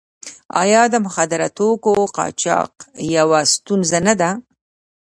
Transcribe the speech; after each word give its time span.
آیا 0.61 0.83
د 0.93 0.95
مخدره 1.05 1.47
توکو 1.57 1.93
قاچاق 2.17 2.71
یوه 3.17 3.39
ستونزه 3.53 3.99
نه 4.07 4.13
ده؟ 4.21 4.29